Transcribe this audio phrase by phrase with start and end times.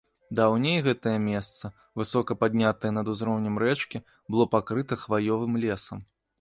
[0.37, 1.65] Даўней гэтае месца,
[2.01, 6.07] высока паднятае над узроўнем рэчкі, было пакрыта хваёвым лесам.